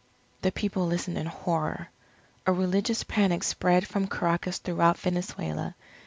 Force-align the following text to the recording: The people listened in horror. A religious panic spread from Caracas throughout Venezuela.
The 0.41 0.51
people 0.51 0.87
listened 0.87 1.19
in 1.19 1.27
horror. 1.27 1.89
A 2.47 2.51
religious 2.51 3.03
panic 3.03 3.43
spread 3.43 3.85
from 3.85 4.07
Caracas 4.07 4.57
throughout 4.57 4.97
Venezuela. 4.97 5.75